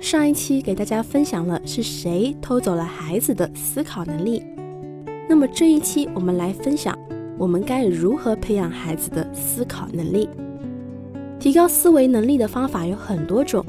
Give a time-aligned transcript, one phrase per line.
[0.00, 4.42] 上一期给大家分享了是谁偷走了孩子的思考能力，
[5.28, 6.96] 那么这一期我们来分享
[7.36, 10.28] 我们该如何培养孩子的思考能力。
[11.40, 13.64] 提高思维能力的方法有很多种，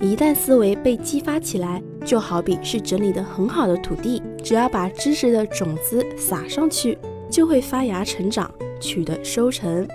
[0.00, 6.96] 一旦思维被激发起来，就好比是整理的很好的土地，只要把知识的种子撒上去，
[7.28, 8.48] 就会发芽成长，
[8.80, 9.86] 取得收成。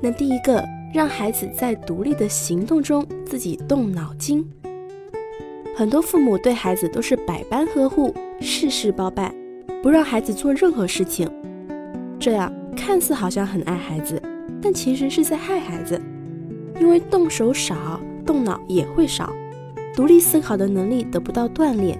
[0.00, 0.64] 那第一个。
[0.92, 4.46] 让孩子在独立的行动中自己动脑筋。
[5.74, 9.34] 很多父母对孩子都是百般呵护，事事包办，
[9.82, 11.30] 不让孩子做任何事情。
[12.18, 14.20] 这样看似好像很爱孩子，
[14.60, 15.98] 但其实是在害孩子。
[16.78, 19.32] 因为动手少，动脑也会少，
[19.96, 21.98] 独立思考的能力得不到锻炼，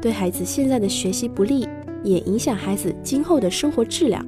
[0.00, 1.68] 对孩子现在的学习不利，
[2.04, 4.24] 也影响孩子今后的生活质量。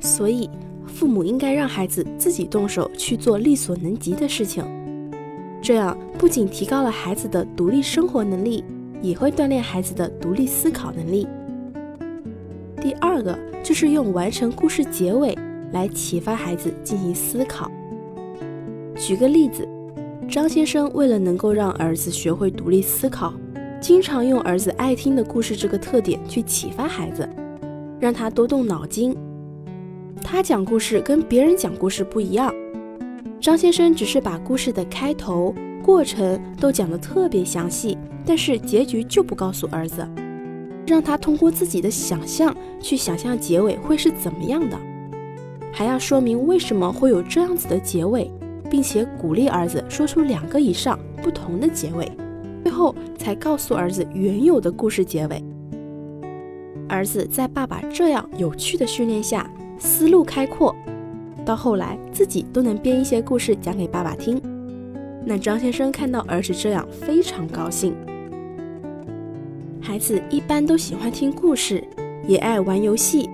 [0.00, 0.48] 所以。
[0.92, 4.64] 父母应该让孩子自己动手去做力所能及的事情，
[5.60, 8.62] 这样不仅提高了孩子的独立生活能力，
[9.00, 11.26] 也会锻炼孩子的独立思考能力。
[12.80, 15.36] 第二个就是用完成故事结尾
[15.72, 17.70] 来启发孩子进行思考。
[18.94, 19.66] 举个例子，
[20.28, 23.32] 张先生为了能够让儿子学会独立思考，
[23.80, 27.28] 经常用儿子爱听的故事这个特点去启发孩子，
[27.98, 29.16] 让他多动脑筋。
[30.22, 32.54] 他讲故事跟别人讲故事不一样，
[33.40, 40.08] 张先生只是把故事的开头、过程都讲得特别详细，但是结局就不告诉儿子，
[40.86, 44.78] 让他通过自己的想象去想象结尾会是怎么样的，
[45.72, 48.30] 还要说明为什么会有这样子的结尾，
[48.70, 52.10] 并且鼓励儿子说出两个以上不同的结尾，
[52.62, 55.44] 最后才告诉儿子原有的故事结尾。
[56.88, 59.48] 儿子在爸爸这样有趣的训练下。
[59.84, 60.72] 思路开阔，
[61.44, 64.40] 到后来自己都能编一些故事讲给爸爸听。
[65.26, 67.92] 那张先生看到儿子这样，非常高兴。
[69.80, 71.82] 孩子一般都喜欢听故事，
[72.28, 73.28] 也爱玩游戏。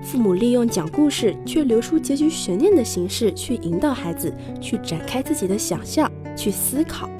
[0.00, 7.10] 父母利用讲故事却留出结局悬念的形式，去引导孩子去展开自己的想象，去思考，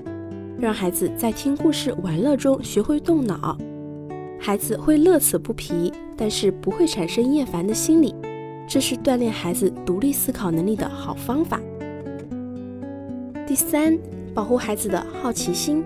[0.57, 3.59] 让孩子在听故事玩乐中学会动脑。
[4.39, 8.15] 孩子会乐此不疲，但是不会产生厌烦的心理。
[8.69, 11.59] 这是锻炼孩子独立思考能力的好方法。
[13.47, 13.99] 第三，
[14.35, 15.83] 保护孩子的好奇心。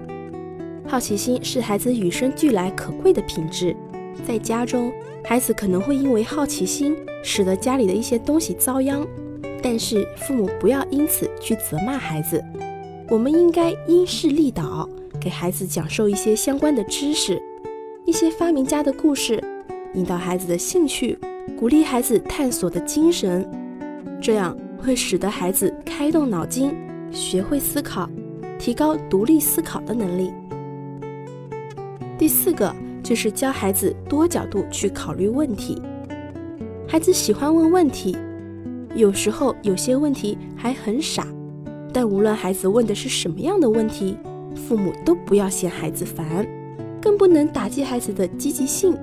[0.88, 3.76] 好奇心是孩子与生俱来可贵的品质。
[4.26, 4.92] 在家中，
[5.22, 9.06] 孩子可能会因为好奇心，使得家里的一些东西遭殃。
[9.62, 12.42] 但是，父母不要因此去责骂孩子。
[13.08, 14.88] 我们应该因势利导，
[15.20, 17.40] 给孩子讲授一些相关的知识，
[18.04, 19.40] 一些发明家的故事，
[19.94, 21.16] 引导孩子的兴趣。
[21.58, 23.48] 鼓励孩子探索的精神，
[24.20, 26.74] 这样会使得孩子开动脑筋，
[27.10, 28.08] 学会思考，
[28.58, 30.32] 提高独立思考的能力。
[32.18, 35.80] 第四个就是教孩子多角度去考虑问题。
[36.88, 38.16] 孩子喜欢问问题，
[38.94, 41.26] 有时候有些问题还很傻，
[41.92, 44.16] 但无论孩子问的是什么样的问题，
[44.54, 46.46] 父母都不要嫌孩子烦，
[47.00, 48.96] 更不能打击孩子的积极性。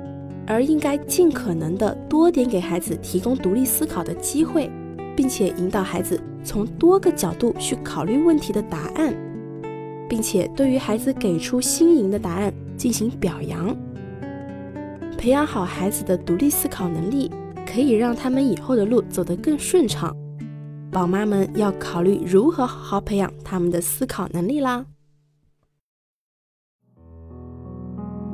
[0.49, 4.69] 而应该尽可能的多点给孩子提供独立思考的机会，
[5.15, 9.15] 并且引导孩子从多个角度去考虑问题的答案，
[10.09, 13.77] 并且对于孩子给出新颖的答案进行表扬。
[15.17, 17.29] 培养好孩子的独立思考能力，
[17.65, 20.15] 可以让他们以后的路走得更顺畅。
[20.91, 24.83] 宝妈们要考虑如何好好培养他们的思考能力啦。